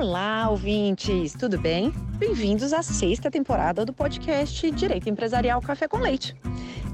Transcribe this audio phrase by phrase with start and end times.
[0.00, 1.92] Olá, ouvintes, tudo bem?
[2.16, 6.34] Bem-vindos à sexta temporada do podcast Direito Empresarial Café com Leite.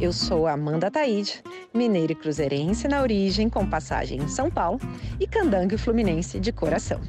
[0.01, 1.41] Eu sou Amanda Taide,
[1.73, 4.81] mineira e cruzeirense na origem, com passagem em São Paulo,
[5.21, 7.01] e candangue fluminense de coração.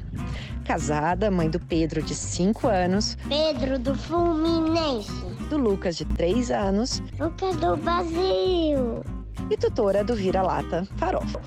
[0.64, 3.18] Casada, mãe do Pedro, de 5 anos.
[3.28, 5.10] Pedro do Fluminense.
[5.50, 7.02] Do Lucas, de 3 anos.
[7.18, 9.02] Lucas do Brasil.
[9.50, 11.40] E tutora do Vira-Lata Farofa.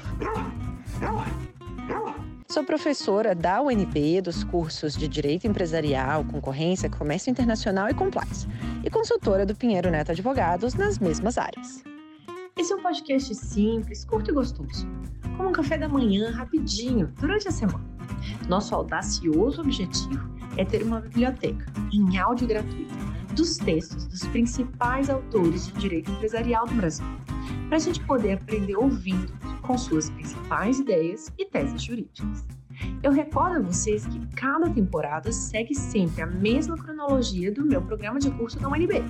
[2.51, 8.45] Sou professora da UNB dos cursos de Direito Empresarial, Concorrência, Comércio Internacional e Compliance,
[8.83, 11.81] e consultora do Pinheiro Neto Advogados nas mesmas áreas.
[12.57, 14.85] Esse é um podcast simples, curto e gostoso,
[15.37, 17.85] como um café da manhã rapidinho durante a semana.
[18.49, 22.93] Nosso audacioso objetivo é ter uma biblioteca em áudio gratuito
[23.33, 27.05] dos textos dos principais autores de direito empresarial do Brasil,
[27.71, 32.45] para a gente poder aprender ouvindo com suas principais ideias e teses jurídicas.
[33.01, 38.19] Eu recordo a vocês que cada temporada segue sempre a mesma cronologia do meu programa
[38.19, 39.05] de curso da UNB.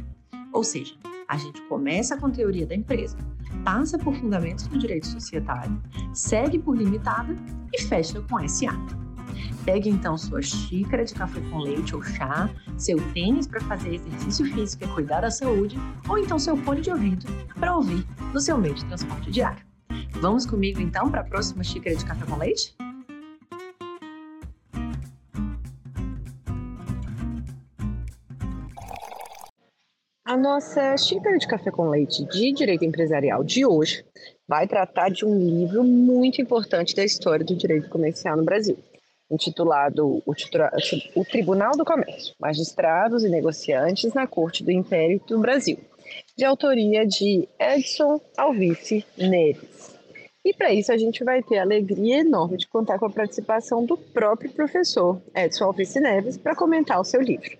[0.54, 0.94] Ou seja,
[1.28, 3.18] a gente começa com teoria da empresa,
[3.66, 5.82] passa por fundamentos do direito societário,
[6.14, 7.36] segue por limitada
[7.74, 8.78] e fecha com SA.
[9.66, 14.46] Pegue então sua xícara de café com leite ou chá, seu tênis para fazer exercício
[14.54, 17.26] físico e cuidar da saúde, ou então seu fone de ouvido
[17.60, 19.66] para ouvir no seu meio de transporte diário.
[20.22, 22.76] Vamos comigo então para a próxima xícara de café com leite?
[30.24, 34.06] A nossa xícara de café com leite de direito empresarial de hoje
[34.48, 38.78] vai tratar de um livro muito importante da história do direito comercial no Brasil,
[39.30, 45.78] intitulado O, Tribunal do Comércio: Magistrados e Negociantes na Corte do Império do Brasil,
[46.38, 49.96] de autoria de Edson Alvice Neres.
[50.44, 53.86] E para isso a gente vai ter a alegria enorme de contar com a participação
[53.86, 57.58] do próprio professor Edson Alvice Neves para comentar o seu livro.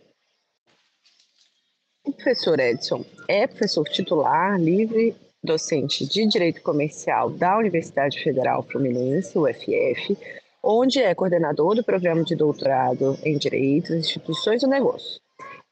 [2.04, 9.38] O professor Edson é professor titular, livre docente de Direito Comercial da Universidade Federal Fluminense,
[9.38, 10.18] UFF,
[10.64, 15.21] onde é coordenador do programa de doutorado em Direito, Instituições do Negócio.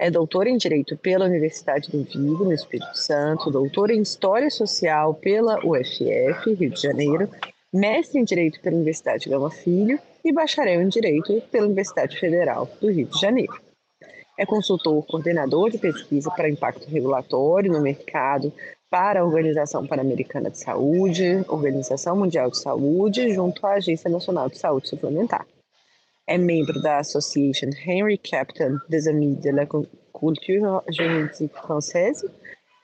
[0.02, 5.14] É doutor em Direito pela Universidade do Vigo, no Espírito Santo, doutor em História Social
[5.14, 7.30] pela UFF, Rio de Janeiro,
[7.74, 12.90] mestre em Direito pela Universidade Gama Filho e bacharel em Direito pela Universidade Federal do
[12.90, 13.60] Rio de Janeiro.
[14.38, 18.54] É consultor coordenador de pesquisa para impacto regulatório no mercado
[18.90, 24.58] para a Organização Pan-Americana de Saúde, Organização Mundial de Saúde, junto à Agência Nacional de
[24.58, 25.46] Saúde Suplementar
[26.30, 32.24] é membro da Association Henry Captain des Amis de la Culture Juridique Française,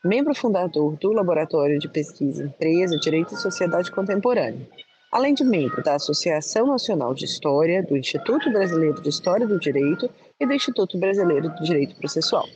[0.04, 4.68] membro fundador do Laboratório de Pesquisa Empresa, Direito e Sociedade Contemporânea,
[5.12, 10.10] além de membro da Associação Nacional de História, do Instituto Brasileiro de História do Direito
[10.40, 12.48] e do Instituto Brasileiro do Direito Processual.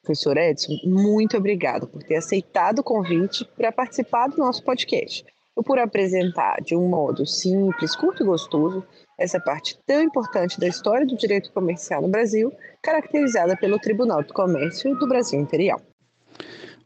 [0.00, 5.24] Professor Edson, muito obrigado por ter aceitado o convite para participar do nosso podcast
[5.58, 8.86] e por apresentar de um modo simples, curto e gostoso
[9.20, 12.50] essa parte tão importante da história do direito comercial no Brasil,
[12.82, 15.80] caracterizada pelo Tribunal do Comércio do Brasil Imperial.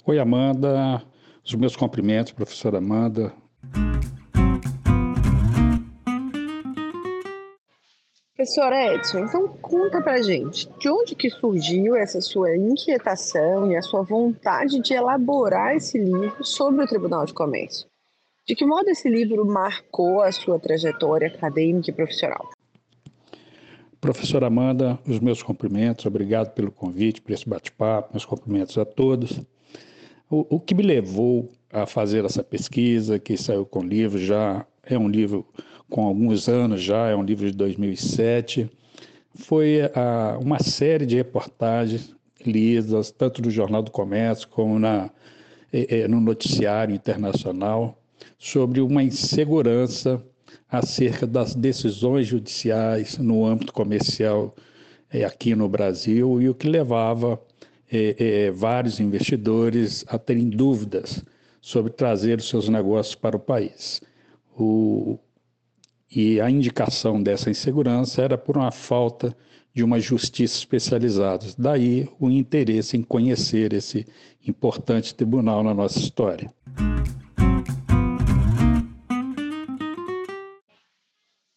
[0.05, 1.01] Oi, Amanda.
[1.45, 3.33] Os meus cumprimentos, professora Amanda.
[8.35, 13.81] Professora Edson, então conta pra gente, de onde que surgiu essa sua inquietação e a
[13.81, 17.87] sua vontade de elaborar esse livro sobre o Tribunal de Comércio?
[18.47, 22.51] De que modo esse livro marcou a sua trajetória acadêmica e profissional?
[23.99, 29.41] Professora Amanda, os meus cumprimentos, obrigado pelo convite, por esse bate-papo, meus cumprimentos a todos.
[30.29, 34.67] O, o, que me levou a fazer essa pesquisa, que saiu com o livro, já
[34.83, 35.47] é um livro
[35.89, 38.71] com alguns anos já, é um livro de 2007,
[39.35, 45.11] foi a, uma série de reportagens lidas, tanto no Jornal do Comércio como na,
[46.11, 47.99] no noticiário internacional,
[48.45, 50.23] sobre uma insegurança
[50.69, 54.55] acerca das decisões judiciais no âmbito comercial
[55.11, 57.41] é, aqui no Brasil e o que levava
[57.91, 61.25] é, é, vários investidores a terem dúvidas
[61.59, 64.03] sobre trazer os seus negócios para o país.
[64.55, 65.19] O,
[66.15, 69.35] e a indicação dessa insegurança era por uma falta
[69.73, 71.47] de uma justiça especializada.
[71.57, 74.07] Daí o interesse em conhecer esse
[74.47, 76.53] importante tribunal na nossa história.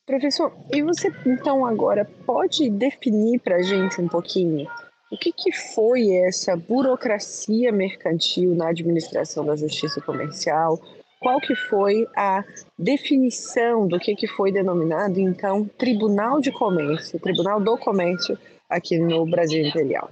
[0.07, 4.68] Professor, e você então agora pode definir para a gente um pouquinho
[5.12, 10.81] o que, que foi essa burocracia mercantil na administração da justiça comercial?
[11.19, 12.44] qual que foi a
[12.77, 18.38] definição do que, que foi denominado, então, Tribunal de Comércio, Tribunal do Comércio
[18.69, 20.09] aqui no Brasil Imperial.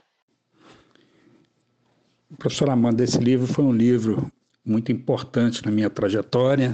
[2.37, 4.31] Professora Amanda, esse livro foi um livro
[4.65, 6.73] muito importante na minha trajetória,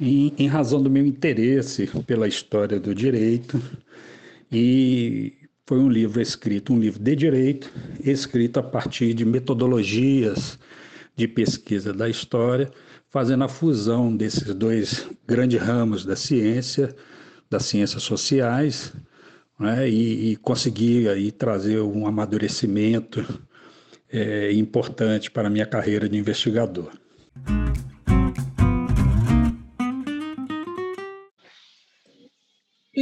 [0.00, 3.60] em, em razão do meu interesse pela história do direito,
[4.50, 5.34] e
[5.66, 7.70] foi um livro escrito, um livro de direito,
[8.02, 10.58] escrito a partir de metodologias
[11.14, 12.70] de pesquisa da história,
[13.10, 16.94] fazendo a fusão desses dois grandes ramos da ciência,
[17.50, 18.92] das ciências sociais,
[19.58, 23.24] né, e, e conseguir aí trazer um amadurecimento
[24.10, 26.90] é, importante para a minha carreira de investigador.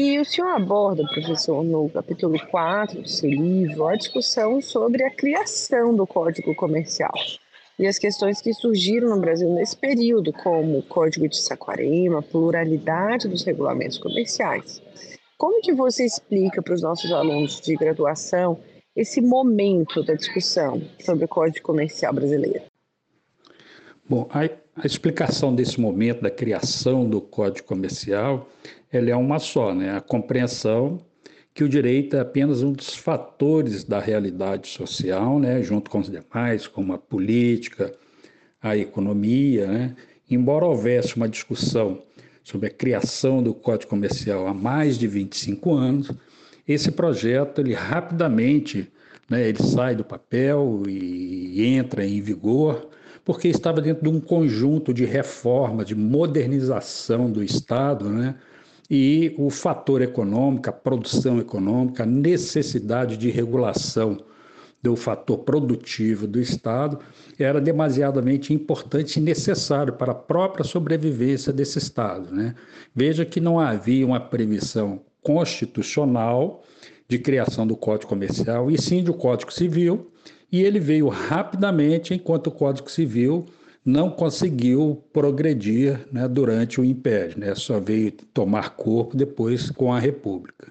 [0.00, 5.10] E o senhor aborda, professor, no capítulo 4 do seu livro, a discussão sobre a
[5.10, 7.12] criação do Código Comercial
[7.76, 13.26] e as questões que surgiram no Brasil nesse período, como o Código de Saquarema, pluralidade
[13.26, 14.80] dos regulamentos comerciais.
[15.36, 18.60] Como que você explica para os nossos alunos de graduação
[18.94, 22.62] esse momento da discussão sobre o Código Comercial brasileiro?
[24.08, 24.48] Bom, a,
[24.80, 28.48] a explicação desse momento da criação do Código Comercial,
[28.92, 29.96] ela é uma só, né?
[29.96, 31.00] A compreensão
[31.52, 36.08] que o direito é apenas um dos fatores da realidade social, né, junto com os
[36.08, 37.92] demais, como a política,
[38.62, 39.66] a economia.
[39.66, 39.96] Né?
[40.30, 42.00] Embora houvesse uma discussão
[42.44, 46.12] sobre a criação do Código Comercial há mais de 25 anos,
[46.66, 48.86] esse projeto ele rapidamente
[49.28, 52.88] né, ele sai do papel e entra em vigor,
[53.28, 58.36] porque estava dentro de um conjunto de reforma, de modernização do Estado, né,
[58.88, 64.16] e o fator econômico, a produção econômica, a necessidade de regulação
[64.82, 67.00] do fator produtivo do Estado
[67.38, 72.34] era demasiadamente importante e necessário para a própria sobrevivência desse Estado.
[72.34, 72.54] Né?
[72.94, 76.62] Veja que não havia uma previsão constitucional
[77.06, 80.10] de criação do Código Comercial, e sim do Código Civil,
[80.50, 83.46] e ele veio rapidamente, enquanto o Código Civil
[83.84, 89.98] não conseguiu progredir né, durante o Império, né, só veio tomar corpo depois com a
[89.98, 90.68] República.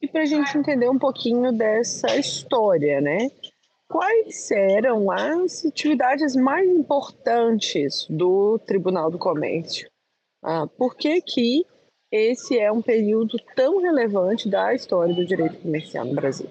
[0.00, 3.30] E para a gente entender um pouquinho dessa história, né?
[3.88, 9.88] Quais eram as atividades mais importantes do Tribunal do Comércio?
[10.42, 11.64] Ah, por que, que
[12.10, 16.48] esse é um período tão relevante da história do direito comercial no Brasil?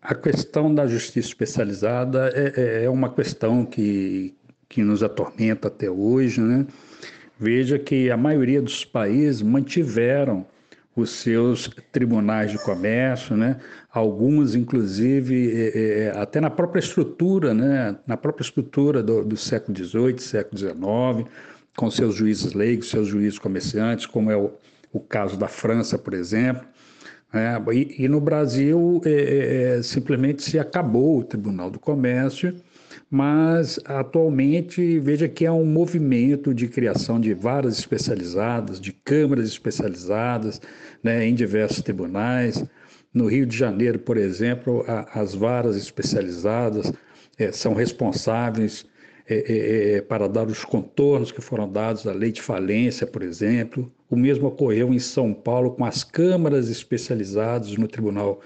[0.00, 4.34] A questão da justiça especializada é, é, é uma questão que,
[4.68, 6.40] que nos atormenta até hoje.
[6.40, 6.66] Né?
[7.38, 10.46] Veja que a maioria dos países mantiveram
[10.94, 13.58] os seus tribunais de comércio, né?
[13.90, 17.96] alguns, inclusive, é, é, até na própria estrutura, né?
[18.06, 21.28] na própria estrutura do, do século XVIII, século XIX,
[21.76, 24.52] com seus juízes leigos, seus juízes comerciantes, como é o,
[24.92, 26.66] o caso da França, por exemplo.
[27.32, 32.54] É, e, e, no Brasil é, é, é, simplesmente se acabou o Tribunal do Comércio,
[33.10, 40.60] mas atualmente veja que há um movimento de criação de varas especializadas, de câmaras especializadas
[41.02, 42.64] né, em diversos tribunais.
[43.12, 46.92] No Rio de Janeiro, por exemplo, a, as varas especializadas
[47.36, 48.86] é, são responsáveis
[49.26, 53.22] é, é, é, para dar os contornos que foram dados à lei de falência, por
[53.22, 53.90] exemplo.
[54.10, 58.40] O mesmo ocorreu em São Paulo com as câmaras especializadas no Tribunal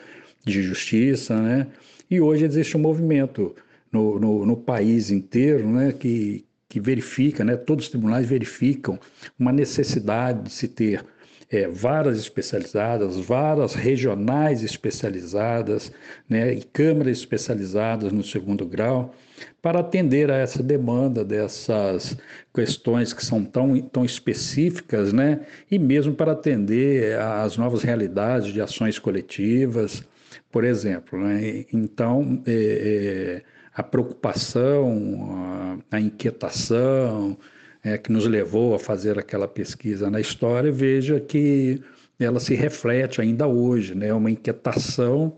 [0.44, 1.66] de Justiça, né?
[2.10, 3.54] E hoje existe um movimento
[3.92, 8.98] no, no, no país inteiro, né, que, que verifica, né, todos os tribunais verificam
[9.38, 11.04] uma necessidade de se ter
[11.50, 15.90] é, varas especializadas, varas regionais especializadas
[16.28, 19.14] né, e câmaras especializadas no segundo grau,
[19.62, 22.16] para atender a essa demanda dessas
[22.54, 25.40] questões que são tão, tão específicas, né,
[25.70, 30.02] e mesmo para atender às novas realidades de ações coletivas,
[30.50, 31.18] por exemplo.
[31.18, 31.64] Né?
[31.72, 33.42] Então, é, é,
[33.74, 37.38] a preocupação, a, a inquietação,
[37.82, 41.80] é, que nos levou a fazer aquela pesquisa na história, veja que
[42.18, 44.12] ela se reflete ainda hoje, né?
[44.12, 45.36] uma inquietação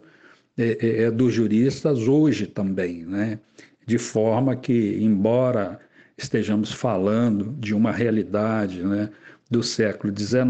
[0.56, 3.38] é, é, é, dos juristas hoje também, né?
[3.87, 5.78] de forma que, embora
[6.16, 9.11] estejamos falando de uma realidade né,
[9.50, 10.44] do século XIX,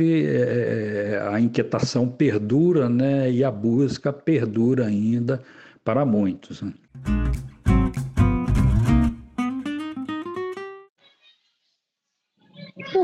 [0.00, 5.40] é, é, a inquietação perdura né, e a busca perdura ainda
[5.82, 6.62] para muitos.
[6.62, 6.72] Né?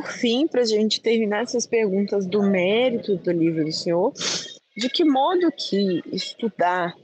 [0.01, 4.13] Por fim, para a gente terminar essas perguntas do mérito do livro do senhor,
[4.75, 6.95] de que modo que estudar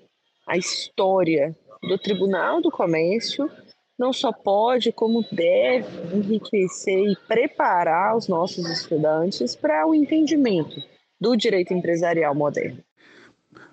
[0.49, 3.51] a história do Tribunal do Comércio
[3.99, 10.83] não só pode, como deve enriquecer e preparar os nossos estudantes para o entendimento
[11.21, 12.83] do direito empresarial moderno.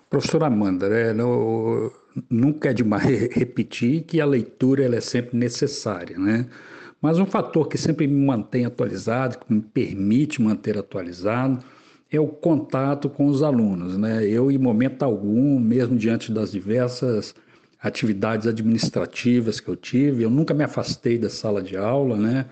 [0.10, 1.92] Professora Amanda, né, no,
[2.30, 6.46] nunca é demais repetir que a leitura ela é sempre necessária, né?
[7.04, 11.62] Mas um fator que sempre me mantém atualizado, que me permite manter atualizado,
[12.10, 14.26] é o contato com os alunos, né?
[14.26, 17.36] Eu, em momento algum, mesmo diante das diversas
[17.82, 22.46] atividades administrativas que eu tive, eu nunca me afastei da sala de aula, né?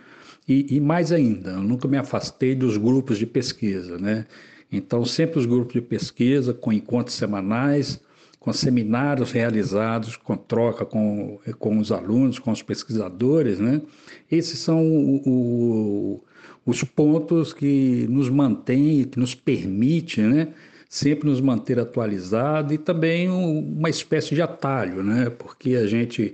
[0.46, 4.26] E, e, mais ainda, eu nunca me afastei dos grupos de pesquisa, né?
[4.70, 8.02] Então, sempre os grupos de pesquisa, com encontros semanais,
[8.42, 13.84] com seminários realizados, com troca com, com os alunos, com os pesquisadores, né?
[14.32, 16.24] Esses são o, o,
[16.66, 20.48] os pontos que nos mantêm, que nos permitem, né?
[20.90, 25.30] sempre nos manter atualizado e também uma espécie de atalho, né?
[25.30, 26.34] Porque a gente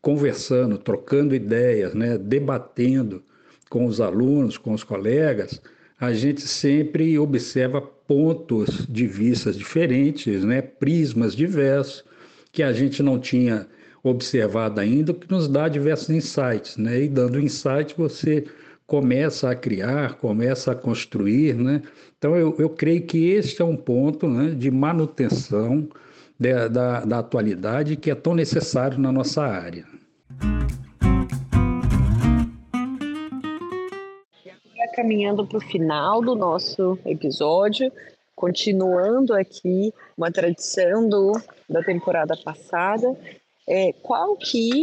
[0.00, 3.20] conversando, trocando ideias, né, debatendo
[3.68, 5.60] com os alunos, com os colegas,
[5.98, 12.02] a gente sempre observa pontos de vistas diferentes, né, prismas diversos
[12.50, 13.68] que a gente não tinha
[14.02, 17.02] observado ainda, que nos dá diversos insights, né?
[17.02, 18.46] E dando insights você
[18.86, 21.82] começa a criar, começa a construir, né?
[22.16, 25.86] Então, eu, eu creio que este é um ponto né, de manutenção
[26.38, 29.84] de, da, da atualidade que é tão necessário na nossa área.
[34.98, 37.92] Caminhando para o final do nosso episódio,
[38.34, 41.40] continuando aqui uma tradição do,
[41.70, 43.16] da temporada passada,
[43.68, 44.82] é, qual que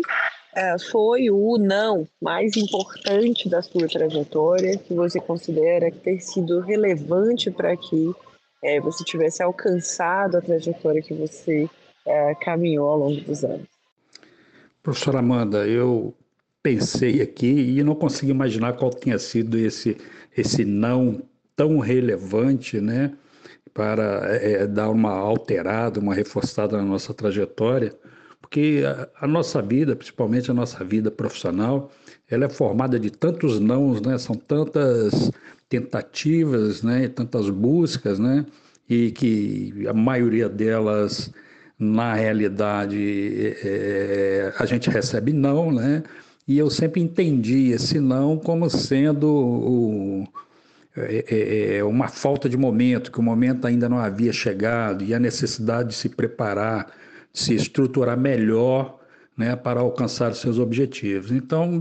[0.56, 7.52] é, foi o não mais importante da sua trajetória que você considera ter sido relevante
[7.52, 8.14] para que
[8.64, 11.70] é, você tivesse alcançado a trajetória que você
[12.06, 13.68] é, caminhou ao longo dos anos?
[14.82, 16.14] Professora Amanda, eu
[16.66, 19.96] pensei aqui e não consegui imaginar qual tinha sido esse,
[20.36, 21.22] esse não
[21.56, 23.14] tão relevante, né,
[23.72, 27.96] para é, dar uma alterada, uma reforçada na nossa trajetória
[28.42, 31.92] porque a, a, nossa vida, principalmente a nossa vida profissional,
[32.30, 34.20] ela é formada de tantos nãos, né?
[34.20, 35.32] São tantas
[35.68, 37.08] tentativas, né?
[37.08, 38.46] Tantas buscas, né?
[38.88, 41.34] E que a maioria delas,
[41.78, 46.04] na realidade, é, a gente recebe não, né?
[46.48, 50.28] E eu sempre entendi esse não como sendo o,
[50.96, 55.14] é, é, é, uma falta de momento, que o momento ainda não havia chegado e
[55.14, 56.92] a necessidade de se preparar
[57.36, 58.98] se estruturar melhor
[59.38, 61.32] né, para alcançar seus objetivos.
[61.32, 61.80] Então,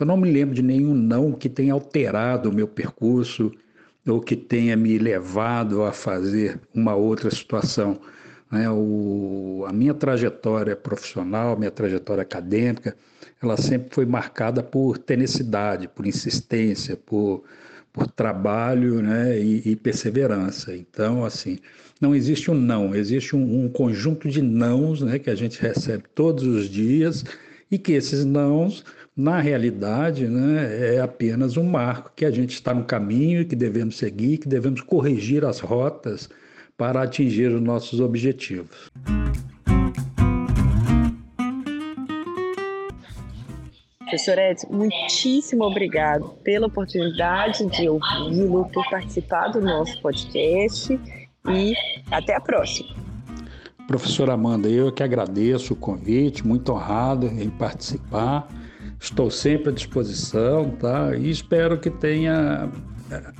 [0.00, 3.52] eu não me lembro de nenhum não que tenha alterado o meu percurso
[4.06, 8.00] ou que tenha me levado a fazer uma outra situação.
[8.50, 8.70] Né?
[8.70, 12.96] O, a minha trajetória profissional, minha trajetória acadêmica,
[13.42, 17.44] ela sempre foi marcada por tenacidade, por insistência, por,
[17.92, 19.38] por trabalho né?
[19.38, 20.74] e, e perseverança.
[20.74, 21.58] Então, assim,
[22.00, 26.04] não existe um não, existe um, um conjunto de nãos né, que a gente recebe
[26.14, 27.24] todos os dias
[27.70, 28.84] e que esses nãos,
[29.16, 33.96] na realidade, né, é apenas um marco que a gente está no caminho que devemos
[33.96, 36.28] seguir, que devemos corrigir as rotas
[36.76, 38.90] para atingir os nossos objetivos.
[44.00, 50.98] Professor Edson, muitíssimo obrigado pela oportunidade de ouvi-lo, por participar do nosso podcast
[51.48, 51.74] e
[52.10, 52.94] até a próxima.
[53.88, 58.48] Professora Amanda, eu que agradeço o convite, muito honrado em participar.
[59.00, 61.16] Estou sempre à disposição, tá?
[61.16, 62.70] E espero que tenha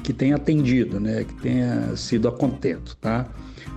[0.02, 1.24] que tenha atendido, né?
[1.24, 3.26] Que tenha sido a contento, tá?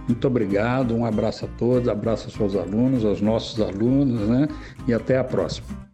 [0.08, 4.48] Muito obrigado, um abraço a todos, abraço aos seus alunos, aos nossos alunos, né?
[4.88, 5.89] E até a próxima.